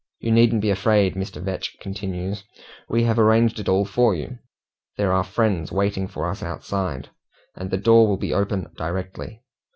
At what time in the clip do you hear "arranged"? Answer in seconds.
3.19-3.59